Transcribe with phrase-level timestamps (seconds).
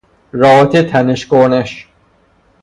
[0.31, 1.87] رابطه تنش-کرنش